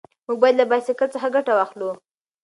[0.25, 1.91] موږ باید له بایسکل څخه ګټه واخلو.